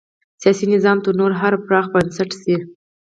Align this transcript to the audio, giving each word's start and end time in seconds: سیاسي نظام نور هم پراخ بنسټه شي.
سیاسي 0.41 0.65
نظام 0.73 0.97
نور 1.19 1.31
هم 1.39 1.53
پراخ 1.65 1.85
بنسټه 1.93 2.37
شي. 2.43 2.55